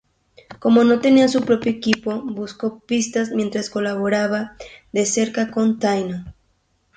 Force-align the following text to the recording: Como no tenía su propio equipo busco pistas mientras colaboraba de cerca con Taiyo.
Como 0.57 0.83
no 0.83 0.99
tenía 0.99 1.27
su 1.27 1.43
propio 1.45 1.71
equipo 1.71 2.23
busco 2.23 2.79
pistas 2.79 3.29
mientras 3.29 3.69
colaboraba 3.69 4.57
de 4.91 5.05
cerca 5.05 5.51
con 5.51 5.77
Taiyo. 5.77 6.23